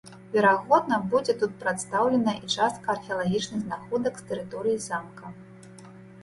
[0.35, 5.25] Верагодна, будзе тут прадстаўленая і частка археалагічных знаходак з тэрыторыі замка.